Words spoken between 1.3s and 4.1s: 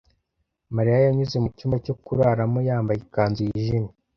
mu cyumba cyo kuraramo yambaye ikanzu yijimye.